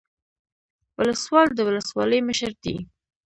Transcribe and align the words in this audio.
ولسوال 0.97 1.47
د 1.53 1.59
ولسوالۍ 1.67 2.19
مشر 2.29 2.51
دی 2.63 2.75